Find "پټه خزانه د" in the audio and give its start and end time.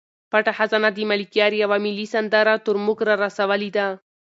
0.31-0.97